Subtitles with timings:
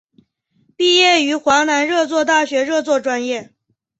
[0.75, 3.53] 毕业于华南热作大学热作专业。